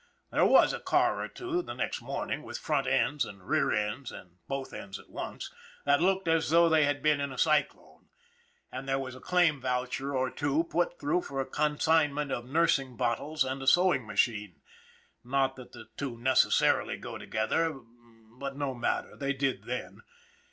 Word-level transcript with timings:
There 0.31 0.47
was 0.47 0.73
a 0.73 0.79
car 0.79 1.21
or 1.23 1.27
two 1.27 1.61
the 1.61 1.75
next 1.75 2.01
morning 2.01 2.41
with 2.41 2.57
front 2.57 2.87
ends 2.87 3.23
and 3.23 3.47
rear 3.47 3.71
ends 3.71 4.11
and 4.11 4.39
both 4.47 4.73
ends 4.73 4.97
at 4.97 5.11
once, 5.11 5.51
that 5.85 6.01
looked 6.01 6.27
as 6.27 6.49
though 6.49 6.67
they 6.67 6.85
had 6.85 7.03
been 7.03 7.21
in 7.21 7.31
a 7.31 7.37
cyclone; 7.37 8.07
and 8.71 8.89
there 8.89 8.97
was 8.97 9.13
a 9.13 9.19
claim 9.19 9.61
voucher 9.61 10.17
or 10.17 10.31
two 10.31 10.63
put 10.63 10.99
through 10.99 11.21
for 11.21 11.39
a 11.39 11.45
consignment 11.45 12.31
of 12.31 12.45
nursing 12.45 12.97
bottles 12.97 13.43
and 13.43 13.61
a 13.61 13.67
sewing 13.67 14.07
machine 14.07 14.59
not 15.23 15.55
that 15.55 15.71
the 15.71 15.85
two 15.97 16.17
necessarily 16.17 16.97
go 16.97 17.19
to 17.19 17.27
gether, 17.27 17.79
but 18.39 18.55
no 18.57 18.73
matter, 18.73 19.15
they 19.15 19.33
did 19.33 19.65
then. 19.65 20.01